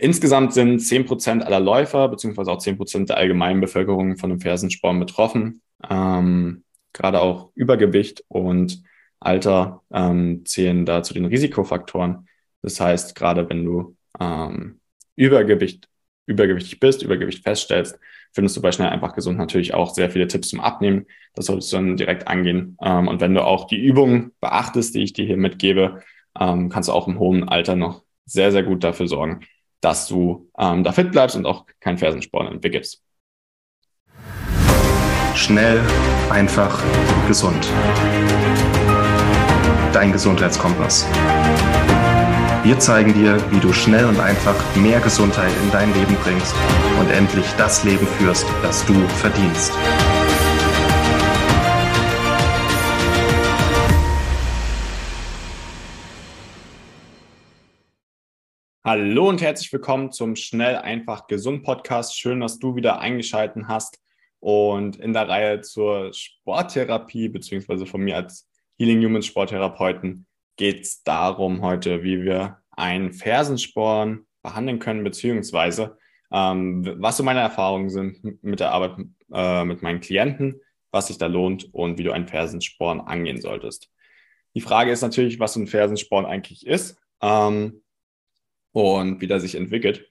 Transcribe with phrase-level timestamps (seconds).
[0.00, 5.60] Insgesamt sind 10% aller Läufer beziehungsweise auch 10% der allgemeinen Bevölkerung von dem Fersensporn betroffen.
[5.88, 8.82] Ähm, gerade auch Übergewicht und
[9.20, 12.26] Alter ähm, zählen da zu den Risikofaktoren.
[12.62, 14.80] Das heißt, gerade wenn du ähm,
[15.16, 15.88] Übergewicht,
[16.24, 17.98] übergewichtig bist, Übergewicht feststellst,
[18.32, 21.06] findest du bei Schnell einfach gesund natürlich auch sehr viele Tipps zum Abnehmen.
[21.34, 22.78] Das solltest du dann direkt angehen.
[22.82, 26.02] Ähm, und wenn du auch die Übungen beachtest, die ich dir hier mitgebe,
[26.38, 29.40] ähm, kannst du auch im hohen Alter noch sehr, sehr gut dafür sorgen,
[29.80, 33.02] dass du ähm, da fit bleibst und auch keinen Fersensporn entwickelst.
[35.34, 35.80] Schnell,
[36.30, 36.82] einfach,
[37.26, 37.68] gesund.
[39.92, 41.06] Dein Gesundheitskompass.
[42.62, 46.54] Wir zeigen dir, wie du schnell und einfach mehr Gesundheit in dein Leben bringst
[47.00, 49.72] und endlich das Leben führst, das du verdienst.
[58.92, 62.18] Hallo und herzlich willkommen zum Schnell, einfach, gesund Podcast.
[62.18, 64.00] Schön, dass du wieder eingeschaltet hast
[64.40, 71.04] und in der Reihe zur Sporttherapie beziehungsweise von mir als Healing Humans Sporttherapeuten geht es
[71.04, 75.96] darum heute, wie wir einen Fersensporn behandeln können, beziehungsweise
[76.32, 81.16] ähm, was so meine Erfahrungen sind mit der Arbeit äh, mit meinen Klienten, was sich
[81.16, 83.88] da lohnt und wie du einen Fersensporn angehen solltest.
[84.56, 87.82] Die Frage ist natürlich, was so ein Fersensporn eigentlich ist ähm,
[88.72, 90.10] und wie der sich entwickelt.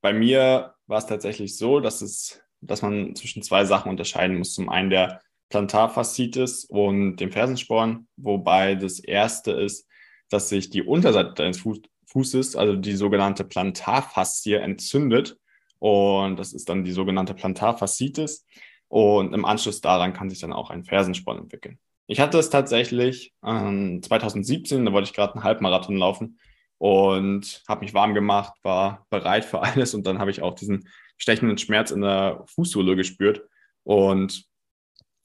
[0.00, 4.54] Bei mir war es tatsächlich so, dass es, dass man zwischen zwei Sachen unterscheiden muss.
[4.54, 9.86] Zum einen der Plantarfaszitis und dem Fersensporn, wobei das erste ist,
[10.28, 11.74] dass sich die Unterseite deines Fu
[12.08, 15.36] Fußes, also die sogenannte Plantarfaszie, entzündet.
[15.80, 18.46] Und das ist dann die sogenannte Plantarfaszitis.
[18.88, 21.78] Und im Anschluss daran kann sich dann auch ein Fersensporn entwickeln.
[22.06, 26.38] Ich hatte es tatsächlich ähm, 2017, da wollte ich gerade einen Halbmarathon laufen
[26.78, 30.88] und habe mich warm gemacht, war bereit für alles und dann habe ich auch diesen
[31.16, 33.42] stechenden Schmerz in der Fußsohle gespürt.
[33.84, 34.44] Und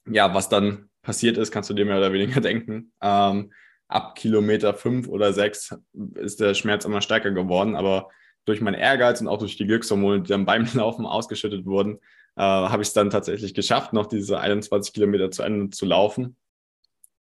[0.06, 2.92] ja, was dann passiert ist, kannst du dir mehr oder weniger denken.
[3.02, 3.52] Ähm,
[3.88, 5.76] ab Kilometer fünf oder sechs
[6.14, 8.08] ist der Schmerz immer stärker geworden, aber
[8.44, 11.98] durch meinen Ehrgeiz und auch durch die Glückshormone, die dann beim Laufen ausgeschüttet wurden,
[12.36, 16.36] äh, habe ich es dann tatsächlich geschafft, noch diese 21 Kilometer zu Ende zu laufen.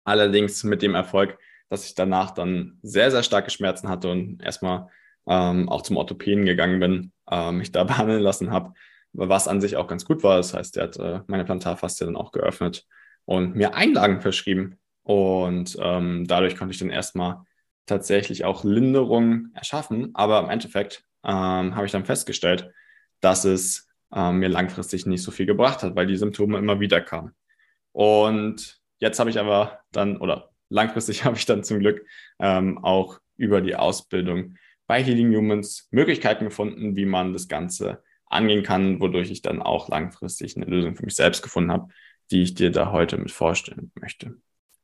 [0.05, 1.38] Allerdings mit dem Erfolg,
[1.69, 4.89] dass ich danach dann sehr, sehr starke Schmerzen hatte und erstmal
[5.27, 8.73] ähm, auch zum Orthopäden gegangen bin, äh, mich da behandeln lassen habe,
[9.12, 10.37] was an sich auch ganz gut war.
[10.37, 12.87] Das heißt, er hat äh, meine Plantarfaszie dann auch geöffnet
[13.25, 14.79] und mir Einlagen verschrieben.
[15.03, 17.43] Und ähm, dadurch konnte ich dann erstmal
[17.87, 20.11] tatsächlich auch Linderung erschaffen.
[20.15, 22.71] Aber im Endeffekt ähm, habe ich dann festgestellt,
[23.21, 27.00] dass es ähm, mir langfristig nicht so viel gebracht hat, weil die Symptome immer wieder
[27.00, 27.35] kamen.
[27.93, 32.05] Und jetzt habe ich aber dann, oder langfristig habe ich dann zum Glück
[32.39, 34.56] ähm, auch über die Ausbildung
[34.87, 39.89] bei Healing Humans Möglichkeiten gefunden, wie man das Ganze angehen kann, wodurch ich dann auch
[39.89, 41.89] langfristig eine Lösung für mich selbst gefunden habe,
[42.31, 44.37] die ich dir da heute mit vorstellen möchte.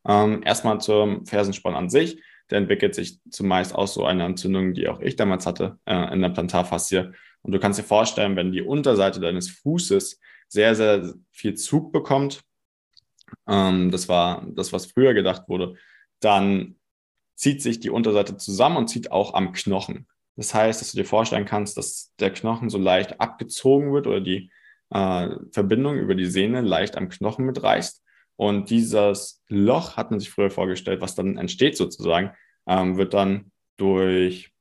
[0.07, 2.23] Ähm, erstmal zum Fersenspann an sich.
[2.51, 6.21] Der entwickelt sich zumeist aus so einer Entzündung, die auch ich damals hatte, äh, in
[6.21, 7.13] der Plantarfaszie.
[7.41, 12.43] Und du kannst dir vorstellen, wenn die Unterseite deines Fußes sehr, sehr viel Zug bekommt,
[13.49, 15.77] ähm, das war das, was früher gedacht wurde,
[16.21, 16.77] dann
[17.35, 20.07] zieht sich die Unterseite zusammen und zieht auch am Knochen.
[20.37, 24.21] Das heißt, dass du dir vorstellen kannst, dass der Knochen so leicht abgezogen wird oder
[24.21, 24.51] die
[24.91, 28.03] äh, Verbindung über die Sehne leicht am Knochen mitreißt.
[28.37, 32.33] Und dieses Loch hat man sich früher vorgestellt, was dann entsteht sozusagen,
[32.67, 34.53] ähm, wird dann durch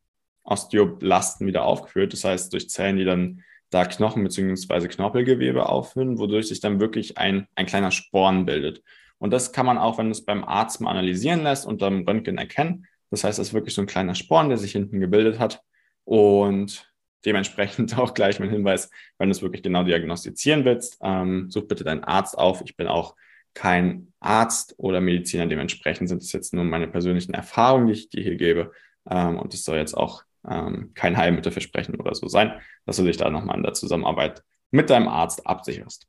[0.44, 2.14] Osteoblasten wieder aufgeführt.
[2.14, 4.88] Das heißt, durch Zellen, die dann da Knochen bzw.
[4.88, 8.84] Knorpelgewebe auffüllen, wodurch sich dann wirklich ein, ein kleiner Sporn bildet.
[9.18, 12.38] Und das kann man auch, wenn es beim Arzt mal analysieren lässt und dann Röntgen
[12.38, 12.86] erkennen.
[13.10, 15.64] Das heißt, das ist wirklich so ein kleiner Sporn, der sich hinten gebildet hat.
[16.04, 16.92] Und
[17.26, 21.84] dementsprechend auch gleich mein Hinweis, wenn du es wirklich genau diagnostizieren willst, ähm, such bitte
[21.84, 22.62] deinen Arzt auf.
[22.66, 23.16] Ich bin auch
[23.54, 25.48] kein Arzt oder Mediziner.
[25.48, 28.72] Dementsprechend sind es jetzt nur meine persönlichen Erfahrungen, die ich dir hier gebe.
[29.10, 33.18] Ähm, und es soll jetzt auch ähm, kein Heilmittelversprechen oder so sein, dass du dich
[33.18, 36.08] da nochmal in der Zusammenarbeit mit deinem Arzt absicherst.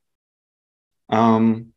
[1.10, 1.75] Ähm,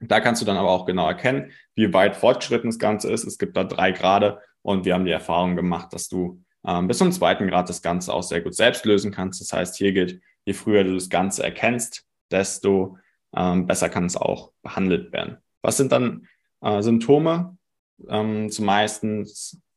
[0.00, 3.24] da kannst du dann aber auch genau erkennen, wie weit fortgeschritten das Ganze ist.
[3.24, 6.98] Es gibt da drei Grade und wir haben die Erfahrung gemacht, dass du ähm, bis
[6.98, 9.40] zum zweiten Grad das Ganze auch sehr gut selbst lösen kannst.
[9.40, 12.98] Das heißt, hier gilt, je früher du das Ganze erkennst, desto
[13.36, 15.38] ähm, besser kann es auch behandelt werden.
[15.62, 16.26] Was sind dann
[16.60, 17.56] äh, Symptome?
[18.08, 19.04] Ähm, zumeist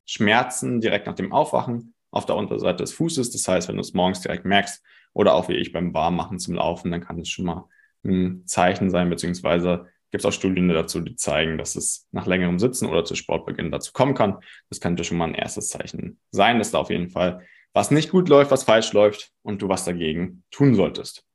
[0.05, 3.31] Schmerzen direkt nach dem Aufwachen auf der Unterseite des Fußes.
[3.31, 4.83] Das heißt, wenn du es morgens direkt merkst
[5.13, 7.67] oder auch wie ich beim Warmmachen zum Laufen, dann kann es schon mal
[8.03, 12.59] ein Zeichen sein, beziehungsweise gibt es auch Studien dazu, die zeigen, dass es nach längerem
[12.59, 14.37] Sitzen oder zu Sportbeginn dazu kommen kann.
[14.69, 18.09] Das könnte schon mal ein erstes Zeichen sein, dass da auf jeden Fall was nicht
[18.09, 21.25] gut läuft, was falsch läuft und du was dagegen tun solltest.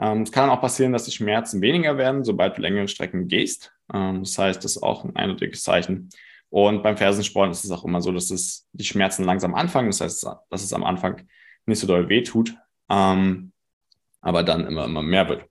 [0.00, 3.72] Ähm, es kann auch passieren, dass die Schmerzen weniger werden, sobald du längere Strecken gehst.
[3.92, 6.10] Ähm, das heißt, das ist auch ein eindeutiges Zeichen.
[6.56, 9.90] Und beim Fersensport ist es auch immer so, dass es die Schmerzen langsam anfangen.
[9.90, 11.28] Das heißt, dass es am Anfang
[11.66, 12.54] nicht so doll weh tut,
[12.88, 13.52] ähm,
[14.22, 15.44] aber dann immer, immer mehr wird.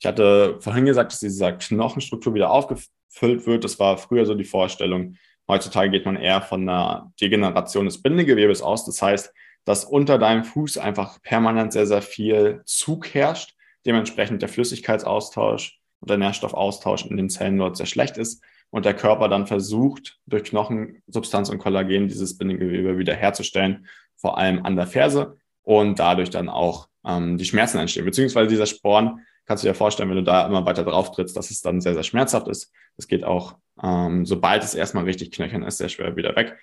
[0.00, 3.62] Ich hatte vorhin gesagt, dass diese Knochenstruktur wieder aufgefüllt wird.
[3.62, 5.16] Das war früher so die Vorstellung.
[5.48, 8.86] Heutzutage geht man eher von einer Degeneration des Bindegewebes aus.
[8.86, 9.34] Das heißt,
[9.66, 16.08] dass unter deinem Fuß einfach permanent sehr, sehr viel Zug herrscht, dementsprechend der Flüssigkeitsaustausch und
[16.08, 20.44] der Nährstoffaustausch in den Zellen dort sehr schlecht ist und der Körper dann versucht, durch
[20.44, 23.86] Knochensubstanz und Kollagen dieses Bindegewebe wiederherzustellen,
[24.16, 28.06] vor allem an der Ferse und dadurch dann auch ähm, die Schmerzen entstehen.
[28.06, 31.50] Beziehungsweise dieser Sporn, kannst du dir vorstellen, wenn du da immer weiter drauf trittst, dass
[31.50, 32.72] es dann sehr, sehr schmerzhaft ist.
[32.96, 36.56] Das geht auch, ähm, sobald es erstmal richtig knöchern ist, sehr schwer wieder weg.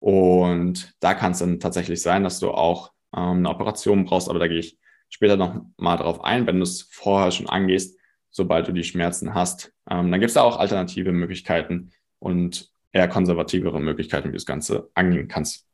[0.00, 4.40] Und da kann es dann tatsächlich sein, dass du auch ähm, eine Operation brauchst, aber
[4.40, 4.78] da gehe ich
[5.08, 7.96] später noch mal drauf ein, wenn du es vorher schon angehst,
[8.32, 9.72] sobald du die Schmerzen hast.
[9.88, 14.46] Ähm, dann gibt es da auch alternative Möglichkeiten und eher konservativere Möglichkeiten, wie du das
[14.46, 15.66] Ganze angehen kannst.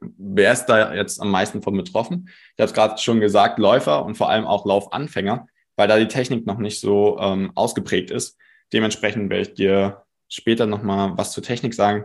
[0.00, 2.28] Wer ist da jetzt am meisten von betroffen?
[2.28, 5.46] Ich habe es gerade schon gesagt, Läufer und vor allem auch Laufanfänger,
[5.76, 8.36] weil da die Technik noch nicht so ähm, ausgeprägt ist.
[8.72, 12.04] Dementsprechend werde ich dir später nochmal was zur Technik sagen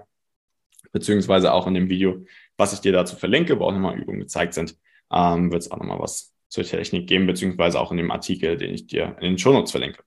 [0.92, 2.26] beziehungsweise auch in dem Video,
[2.58, 4.78] was ich dir dazu verlinke, wo auch nochmal Übungen gezeigt sind,
[5.12, 8.74] ähm, wird es auch nochmal was zur Technik geben, beziehungsweise auch in dem Artikel, den
[8.74, 10.04] ich dir in den Shownotes verlinke.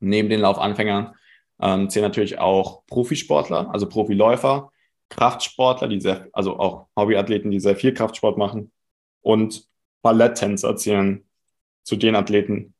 [0.00, 1.14] Neben den Laufanfängern
[1.60, 4.70] ähm, zählen natürlich auch Profisportler, also Profiläufer,
[5.08, 8.72] Kraftsportler, die sehr, also auch Hobbyathleten, die sehr viel Kraftsport machen
[9.22, 9.66] und
[10.02, 11.24] Balletttänzer zählen
[11.82, 12.74] zu den Athleten,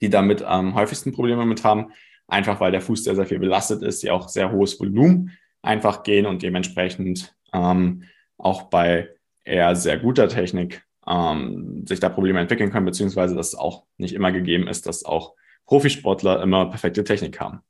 [0.00, 1.92] die damit am häufigsten Probleme mit haben,
[2.28, 5.32] einfach weil der Fuß sehr, sehr viel belastet ist, die auch sehr hohes Volumen
[5.62, 8.04] einfach gehen und dementsprechend ähm,
[8.38, 9.08] auch bei
[9.44, 14.14] eher sehr guter Technik ähm, sich da Probleme entwickeln können, beziehungsweise dass es auch nicht
[14.14, 15.34] immer gegeben ist, dass auch
[15.66, 17.60] Profisportler immer perfekte Technik haben.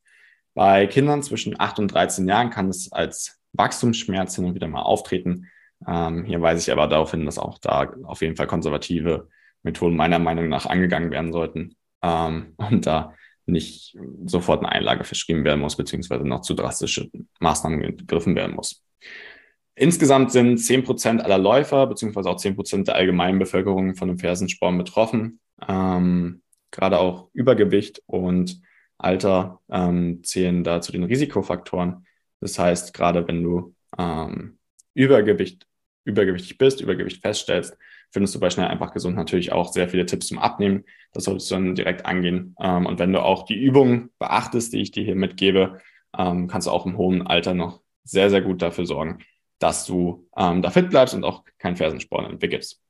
[0.55, 4.83] Bei Kindern zwischen 8 und 13 Jahren kann es als Wachstumsschmerz hin und wieder mal
[4.83, 5.49] auftreten.
[5.87, 9.29] Ähm, hier weise ich aber darauf hin, dass auch da auf jeden Fall konservative
[9.63, 13.15] Methoden meiner Meinung nach angegangen werden sollten ähm, und da
[13.47, 17.11] nicht sofort eine Einlage verschrieben werden muss, beziehungsweise noch zu drastische
[17.41, 18.84] Maßnahmen gegriffen werden muss.
[19.77, 25.41] Insgesamt sind 10% aller Läufer, beziehungsweise auch 10% der allgemeinen Bevölkerung von dem Fersensporn betroffen.
[25.67, 28.61] Ähm, gerade auch Übergewicht und
[28.99, 32.07] Alter ähm, zählen da zu den Risikofaktoren.
[32.41, 34.59] Das heißt, gerade wenn du ähm,
[34.95, 35.67] Übergewicht,
[36.05, 37.77] übergewichtig bist, Übergewicht feststellst,
[38.13, 40.85] findest du bei Schnell einfach gesund natürlich auch sehr viele Tipps zum Abnehmen.
[41.13, 42.55] Das solltest du dann direkt angehen.
[42.61, 45.81] Ähm, und wenn du auch die Übungen beachtest, die ich dir hier mitgebe,
[46.17, 49.19] ähm, kannst du auch im hohen Alter noch sehr, sehr gut dafür sorgen,
[49.65, 52.83] dass du ähm, da fit bleibst und auch keinen Fersensporn entwickelst.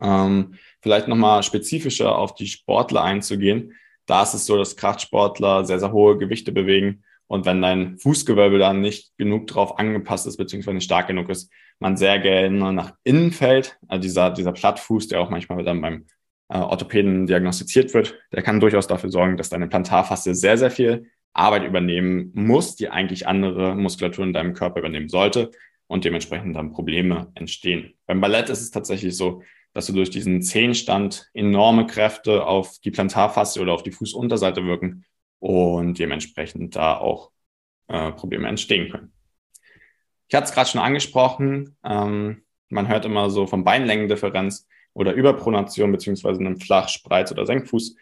[0.00, 3.74] Ähm, vielleicht nochmal spezifischer auf die Sportler einzugehen.
[4.06, 7.04] Da ist es so, dass Kraftsportler sehr, sehr hohe Gewichte bewegen.
[7.26, 11.52] Und wenn dein Fußgewölbe dann nicht genug drauf angepasst ist, beziehungsweise nicht stark genug ist,
[11.78, 13.78] man sehr gerne nach innen fällt.
[13.86, 16.06] Also dieser, dieser Plattfuß, der auch manchmal dann beim
[16.48, 21.10] äh, Orthopäden diagnostiziert wird, der kann durchaus dafür sorgen, dass deine Plantarfaszie sehr, sehr viel
[21.34, 25.50] Arbeit übernehmen muss, die eigentlich andere Muskulatur in deinem Körper übernehmen sollte
[25.86, 27.94] und dementsprechend dann Probleme entstehen.
[28.06, 29.42] Beim Ballett ist es tatsächlich so,
[29.74, 35.04] dass du durch diesen Zehenstand enorme Kräfte auf die Plantarfaszie oder auf die Fußunterseite wirken
[35.40, 37.32] und dementsprechend da auch
[37.88, 39.12] äh, Probleme entstehen können.
[40.28, 41.76] Ich hatte es gerade schon angesprochen.
[41.84, 47.96] Ähm, man hört immer so von Beinlängendifferenz oder Überpronation beziehungsweise einem Flach-, Spreiz- oder Senkfuß,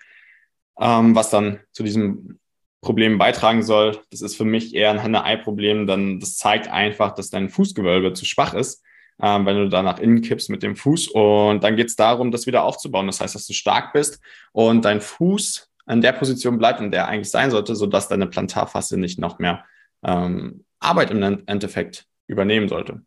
[0.78, 2.38] ähm, was dann zu diesem
[2.82, 3.98] Problem beitragen soll.
[4.10, 8.24] Das ist für mich eher ein Henne-Ei-Problem, denn das zeigt einfach, dass dein Fußgewölbe zu
[8.24, 8.82] schwach ist,
[9.22, 11.08] ähm, wenn du da nach innen kippst mit dem Fuß.
[11.08, 13.06] Und dann geht es darum, das wieder aufzubauen.
[13.06, 14.20] Das heißt, dass du stark bist
[14.50, 18.26] und dein Fuß an der Position bleibt, in der er eigentlich sein sollte, sodass deine
[18.26, 19.64] Plantarfaszie nicht noch mehr
[20.04, 23.02] ähm, Arbeit im Endeffekt übernehmen sollte.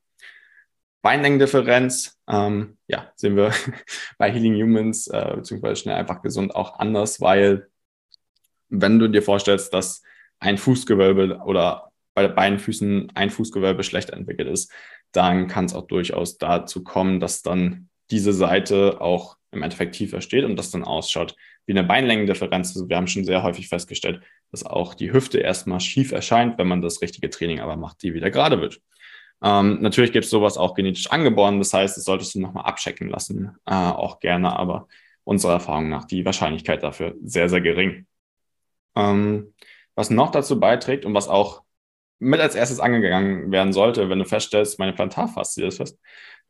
[1.01, 3.51] Beinlängendifferenz, ähm, ja, sehen wir
[4.17, 7.67] bei Healing Humans äh, beziehungsweise schnell einfach gesund auch anders, weil
[8.69, 10.01] wenn du dir vorstellst, dass
[10.39, 14.71] ein Fußgewölbe oder bei beiden Füßen ein Fußgewölbe schlecht entwickelt ist,
[15.11, 20.21] dann kann es auch durchaus dazu kommen, dass dann diese Seite auch im Endeffekt tiefer
[20.21, 22.75] steht und das dann ausschaut wie eine Beinlängendifferenz.
[22.75, 26.67] Also wir haben schon sehr häufig festgestellt, dass auch die Hüfte erstmal schief erscheint, wenn
[26.67, 28.81] man das richtige Training aber macht, die wieder gerade wird.
[29.43, 33.09] Ähm, natürlich gibt es sowas auch genetisch angeboren, das heißt, das solltest du nochmal abchecken
[33.09, 34.87] lassen, äh, auch gerne, aber
[35.23, 38.05] unserer Erfahrung nach die Wahrscheinlichkeit dafür sehr, sehr gering.
[38.95, 39.53] Ähm,
[39.95, 41.63] was noch dazu beiträgt und was auch
[42.19, 45.99] mit als erstes angegangen werden sollte, wenn du feststellst, meine Plantarfaszie ist fest,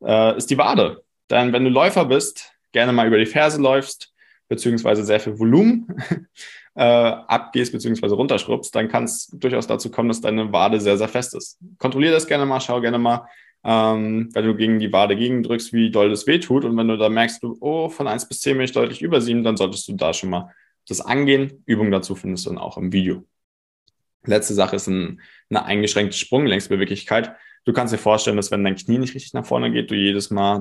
[0.04, 1.02] äh, ist die Wade.
[1.30, 4.12] Denn wenn du Läufer bist, gerne mal über die Ferse läufst,
[4.48, 5.88] beziehungsweise sehr viel Volumen
[6.76, 11.08] äh, abgehst, beziehungsweise runterschrubbst, dann kann es durchaus dazu kommen, dass deine Wade sehr, sehr
[11.08, 11.58] fest ist.
[11.78, 13.26] Kontrolliere das gerne mal, schau gerne mal,
[13.64, 16.64] ähm, wenn du gegen die Wade gegendrückst, wie doll das weh tut.
[16.64, 19.20] Und wenn du da merkst, du, oh, von 1 bis 10 bin ich deutlich über
[19.20, 20.54] 7, dann solltest du da schon mal
[20.88, 21.62] das angehen.
[21.66, 23.24] Übung dazu findest du dann auch im Video.
[24.24, 27.34] Letzte Sache ist ein, eine eingeschränkte Sprunglängsbeweglichkeit.
[27.64, 30.30] Du kannst dir vorstellen, dass wenn dein Knie nicht richtig nach vorne geht, du jedes
[30.30, 30.60] Mal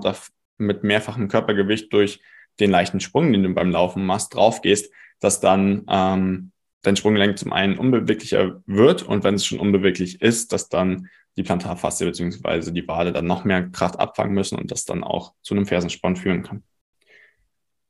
[0.58, 2.22] mit mehrfachem Körpergewicht durch
[2.60, 6.52] den leichten Sprung, den du beim Laufen machst, drauf gehst, dass dann ähm,
[6.82, 11.44] dein Sprunggelenk zum einen unbeweglicher wird und wenn es schon unbeweglich ist, dass dann die
[11.44, 12.72] Plantarfaszie bzw.
[12.72, 16.16] die Wade dann noch mehr Kraft abfangen müssen und das dann auch zu einem Fersensporn
[16.16, 16.64] führen kann.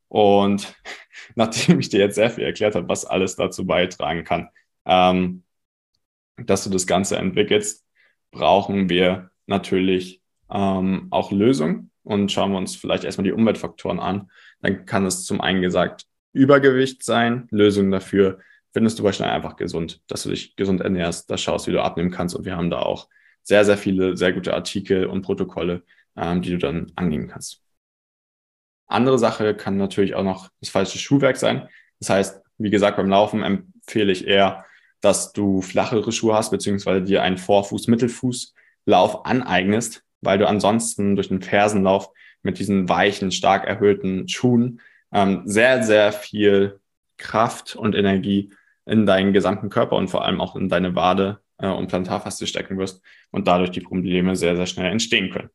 [0.07, 0.75] Und
[1.35, 4.49] nachdem ich dir jetzt sehr viel erklärt habe, was alles dazu beitragen kann,
[4.85, 5.43] ähm,
[6.37, 7.85] dass du das Ganze entwickelst,
[8.31, 14.29] brauchen wir natürlich ähm, auch Lösungen und schauen wir uns vielleicht erstmal die Umweltfaktoren an.
[14.61, 17.47] Dann kann es zum einen gesagt Übergewicht sein.
[17.51, 18.39] Lösungen dafür
[18.73, 22.11] findest du wahrscheinlich einfach gesund, dass du dich gesund ernährst, da schaust, wie du abnehmen
[22.11, 22.35] kannst.
[22.35, 23.07] Und wir haben da auch
[23.41, 25.83] sehr, sehr viele, sehr gute Artikel und Protokolle,
[26.17, 27.64] ähm, die du dann angehen kannst.
[28.87, 31.67] Andere Sache kann natürlich auch noch das falsche Schuhwerk sein.
[31.99, 34.65] Das heißt, wie gesagt, beim Laufen empfehle ich eher,
[35.01, 41.41] dass du flachere Schuhe hast, beziehungsweise dir einen Vorfuß-Mittelfuß-Lauf aneignest, weil du ansonsten durch den
[41.41, 42.09] Fersenlauf
[42.41, 46.79] mit diesen weichen, stark erhöhten Schuhen ähm, sehr, sehr viel
[47.17, 48.51] Kraft und Energie
[48.85, 52.77] in deinen gesamten Körper und vor allem auch in deine Wade äh, und Plantarfaszie stecken
[52.77, 53.01] wirst
[53.31, 55.49] und dadurch die Probleme sehr, sehr schnell entstehen können.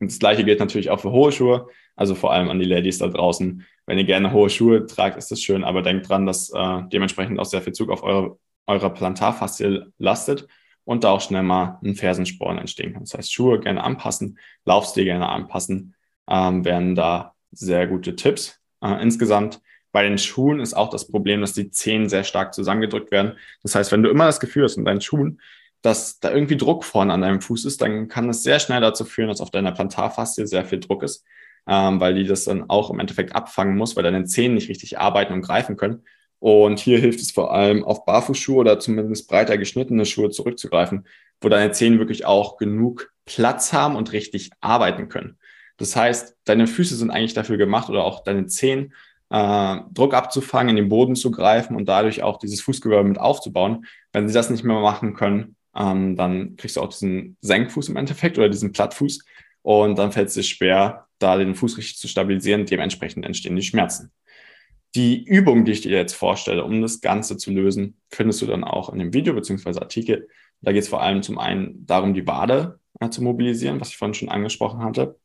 [0.00, 2.98] Und das gleiche gilt natürlich auch für hohe Schuhe, also vor allem an die Ladies
[2.98, 3.64] da draußen.
[3.86, 7.38] Wenn ihr gerne hohe Schuhe tragt, ist das schön, aber denkt dran, dass äh, dementsprechend
[7.38, 10.46] auch sehr viel Zug auf eure, eurer Plantarfaszie lastet
[10.84, 13.02] und da auch schnell mal ein Fersensporn entstehen kann.
[13.02, 15.94] Das heißt, Schuhe gerne anpassen, Laufstil gerne anpassen,
[16.28, 18.60] ähm, wären da sehr gute Tipps.
[18.82, 19.60] Äh, insgesamt
[19.92, 23.38] bei den Schuhen ist auch das Problem, dass die Zehen sehr stark zusammengedrückt werden.
[23.62, 25.40] Das heißt, wenn du immer das Gefühl hast in deinen Schuhen,
[25.84, 29.04] dass da irgendwie Druck vorne an deinem Fuß ist, dann kann das sehr schnell dazu
[29.04, 31.26] führen, dass auf deiner Plantarfaszie sehr viel Druck ist,
[31.66, 34.98] ähm, weil die das dann auch im Endeffekt abfangen muss, weil deine Zehen nicht richtig
[34.98, 36.04] arbeiten und greifen können.
[36.38, 41.06] Und hier hilft es vor allem auf Barfußschuhe oder zumindest breiter geschnittene Schuhe zurückzugreifen,
[41.42, 45.36] wo deine Zehen wirklich auch genug Platz haben und richtig arbeiten können.
[45.76, 48.94] Das heißt, deine Füße sind eigentlich dafür gemacht oder auch deine Zehen,
[49.28, 53.84] äh, Druck abzufangen, in den Boden zu greifen und dadurch auch dieses Fußgewölbe mit aufzubauen.
[54.12, 57.96] Wenn sie das nicht mehr machen können, ähm, dann kriegst du auch diesen Senkfuß im
[57.96, 59.24] Endeffekt oder diesen Plattfuß
[59.62, 62.66] und dann fällt es dir schwer, da den Fuß richtig zu stabilisieren.
[62.66, 64.12] Dementsprechend entstehen die Schmerzen.
[64.94, 68.62] Die Übung, die ich dir jetzt vorstelle, um das Ganze zu lösen, findest du dann
[68.62, 69.80] auch in dem Video bzw.
[69.80, 70.28] Artikel.
[70.60, 73.96] Da geht es vor allem zum einen darum, die Wade äh, zu mobilisieren, was ich
[73.96, 75.18] vorhin schon angesprochen hatte.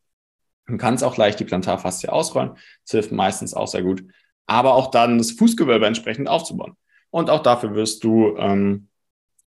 [0.65, 2.51] Du kannst auch leicht die Plantarfaszie ausrollen.
[2.83, 4.03] Das hilft meistens auch sehr gut.
[4.45, 6.75] Aber auch dann das Fußgewölbe entsprechend aufzubauen.
[7.11, 8.88] Und auch dafür wirst du ähm,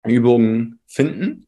[0.05, 1.47] Übungen finden.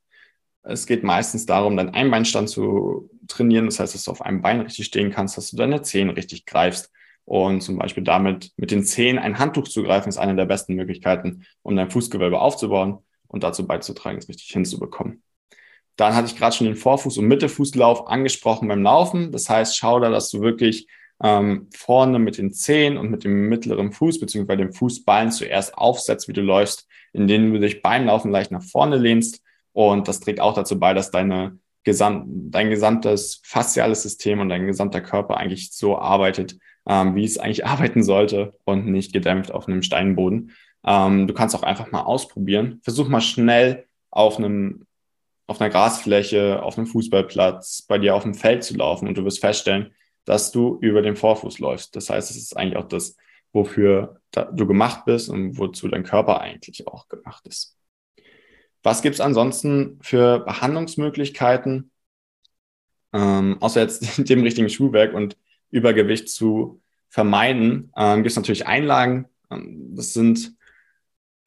[0.63, 3.65] Es geht meistens darum, deinen Einbeinstand zu trainieren.
[3.65, 6.45] Das heißt, dass du auf einem Bein richtig stehen kannst, dass du deine Zehen richtig
[6.45, 6.91] greifst,
[7.25, 10.75] und zum Beispiel damit mit den Zehen ein Handtuch zu greifen, ist eine der besten
[10.75, 15.23] Möglichkeiten, um dein Fußgewölbe aufzubauen und dazu beizutragen, es richtig hinzubekommen.
[15.95, 19.31] Dann hatte ich gerade schon den Vorfuß- und Mittelfußlauf angesprochen beim Laufen.
[19.31, 20.87] Das heißt, schau da, dass du wirklich
[21.21, 24.55] ähm, vorne mit den Zehen und mit dem mittleren Fuß bzw.
[24.55, 28.97] dem Fußballen zuerst aufsetzt, wie du läufst, indem du dich beim Laufen leicht nach vorne
[28.97, 29.41] lehnst.
[29.71, 34.67] Und das trägt auch dazu bei, dass deine Gesam dein gesamtes fasziales System und dein
[34.67, 39.67] gesamter Körper eigentlich so arbeitet, ähm, wie es eigentlich arbeiten sollte und nicht gedämpft auf
[39.67, 40.51] einem Steinboden.
[40.85, 42.79] Ähm, du kannst auch einfach mal ausprobieren.
[42.83, 44.85] Versuch mal schnell auf einem
[45.45, 49.25] auf einer Grasfläche, auf einem Fußballplatz, bei dir auf dem Feld zu laufen und du
[49.25, 49.93] wirst feststellen,
[50.25, 51.95] dass du über den Vorfuß läufst.
[51.95, 53.17] Das heißt, es ist eigentlich auch das,
[53.51, 57.77] wofür du gemacht bist und wozu dein Körper eigentlich auch gemacht ist.
[58.81, 61.91] Was gibt es ansonsten für Behandlungsmöglichkeiten,
[63.13, 65.37] ähm, außer jetzt dem richtigen Schuhwerk und
[65.71, 69.27] Übergewicht zu vermeiden, ähm, gibt es natürlich Einlagen.
[69.51, 70.55] Ähm, das sind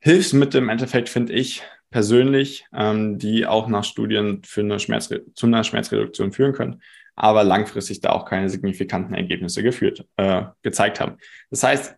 [0.00, 5.64] Hilfsmittel im Endeffekt, finde ich persönlich, ähm, die auch nach Studien für eine zu einer
[5.64, 6.82] Schmerzreduktion führen können,
[7.16, 11.16] aber langfristig da auch keine signifikanten Ergebnisse geführt, äh, gezeigt haben.
[11.50, 11.96] Das heißt,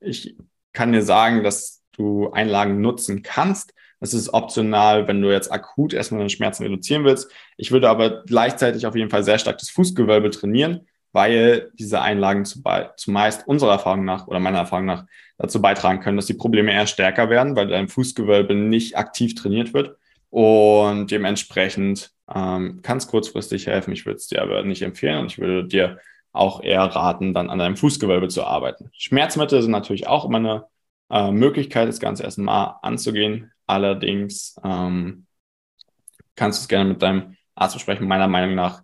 [0.00, 0.36] ich
[0.72, 3.72] kann dir sagen, dass du Einlagen nutzen kannst.
[4.00, 7.30] Das ist optional, wenn du jetzt akut erstmal deine Schmerzen reduzieren willst.
[7.56, 12.44] Ich würde aber gleichzeitig auf jeden Fall sehr stark das Fußgewölbe trainieren, weil diese Einlagen
[12.44, 15.06] zumeist unserer Erfahrung nach oder meiner Erfahrung nach
[15.38, 19.72] dazu beitragen können, dass die Probleme eher stärker werden, weil dein Fußgewölbe nicht aktiv trainiert
[19.72, 19.96] wird
[20.30, 23.92] und dementsprechend ähm, kann es kurzfristig helfen.
[23.92, 25.98] Ich würde es dir aber nicht empfehlen und ich würde dir
[26.32, 28.90] auch eher raten, dann an deinem Fußgewölbe zu arbeiten.
[28.92, 30.66] Schmerzmittel sind natürlich auch immer eine
[31.10, 33.52] äh, Möglichkeit, das Ganze erstmal anzugehen.
[33.66, 35.26] Allerdings ähm,
[36.34, 38.06] kannst du es gerne mit deinem Arzt besprechen.
[38.06, 38.82] Meiner Meinung nach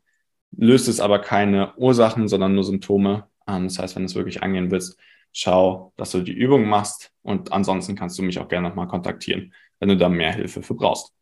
[0.52, 3.28] löst es aber keine Ursachen, sondern nur Symptome.
[3.46, 4.98] Ähm, das heißt, wenn du es wirklich angehen willst,
[5.32, 9.52] schau, dass du die Übung machst und ansonsten kannst du mich auch gerne nochmal kontaktieren,
[9.78, 11.12] wenn du da mehr Hilfe für brauchst.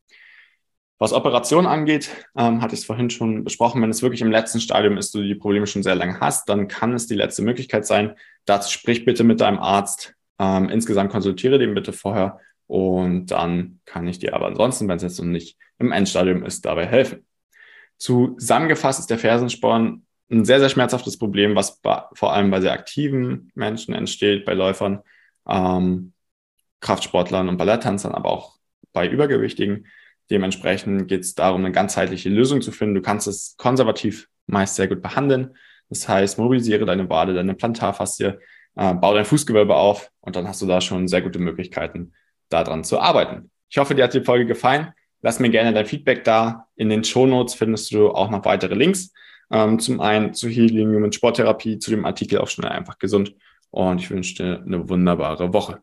[1.03, 4.61] Was Operation angeht, ähm, hatte ich es vorhin schon besprochen, wenn es wirklich im letzten
[4.61, 7.87] Stadium ist, du die Probleme schon sehr lange hast, dann kann es die letzte Möglichkeit
[7.87, 8.17] sein.
[8.45, 10.15] Dazu sprich bitte mit deinem Arzt.
[10.39, 15.03] Ähm, insgesamt konsultiere den bitte vorher und dann kann ich dir aber ansonsten, wenn es
[15.03, 17.27] jetzt noch nicht im Endstadium ist, dabei helfen.
[17.97, 21.81] Zusammengefasst ist der Fersensporn ein sehr, sehr schmerzhaftes Problem, was
[22.13, 25.01] vor allem bei sehr aktiven Menschen entsteht, bei Läufern,
[25.49, 26.13] ähm,
[26.81, 28.59] Kraftsportlern und Balletttänzern, aber auch
[28.93, 29.87] bei Übergewichtigen.
[30.31, 32.95] Dementsprechend geht es darum, eine ganzheitliche Lösung zu finden.
[32.95, 35.57] Du kannst es konservativ meist sehr gut behandeln.
[35.89, 38.39] Das heißt, mobilisiere deine Wade, deine Plantarfaszie,
[38.77, 42.13] äh, bau dein Fußgewölbe auf und dann hast du da schon sehr gute Möglichkeiten,
[42.49, 43.51] daran zu arbeiten.
[43.69, 44.93] Ich hoffe, dir hat die Folge gefallen.
[45.23, 46.67] Lass mir gerne dein Feedback da.
[46.77, 49.13] In den Show Notes findest du auch noch weitere Links.
[49.51, 53.35] Ähm, zum einen zu Healing Human Sporttherapie, zu dem Artikel auch schnell einfach gesund.
[53.71, 55.83] Und ich wünsche dir eine wunderbare Woche.